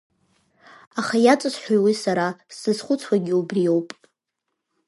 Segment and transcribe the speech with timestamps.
[0.99, 3.89] Аха иаҵасҳәои уи сара, сзызхәыцуагьы убриоуп.